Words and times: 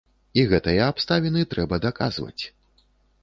І 0.43 0.43
гэтыя 0.51 0.87
абставіны 0.93 1.43
трэба 1.53 1.79
даказваць. 1.85 2.43